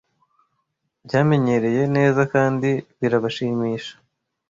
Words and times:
byamenyereye 1.05 1.83
neza 1.95 2.21
kandi 2.33 2.69
birabashimisha 2.99 3.93